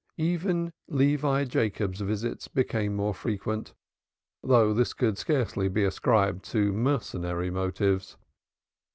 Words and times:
Even 0.17 0.73
Levi 0.87 1.43
Jacob's 1.45 2.01
visits 2.01 2.47
became 2.47 2.95
more 2.95 3.13
frequent, 3.13 3.75
though 4.41 4.73
this 4.73 4.93
could 4.95 5.15
scarcely 5.19 5.69
be 5.69 5.83
ascribed 5.83 6.43
to 6.45 6.73
mercenary 6.73 7.51
motives. 7.51 8.17